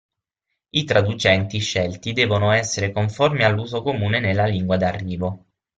I 0.71 0.83
traducenti 0.83 1.59
scelti 1.59 2.11
devono 2.11 2.49
essere 2.53 2.91
conformi 2.91 3.43
all'uso 3.43 3.83
comune 3.83 4.19
nella 4.19 4.47
lingua 4.47 4.75
d'arrivo. 4.75 5.45